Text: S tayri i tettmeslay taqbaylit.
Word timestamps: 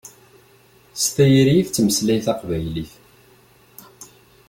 S 1.01 1.05
tayri 1.15 1.53
i 1.57 1.63
tettmeslay 1.65 2.19
taqbaylit. 2.25 2.93